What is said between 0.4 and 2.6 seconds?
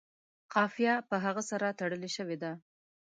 قافیه په هغه سره تړلې شوې ده.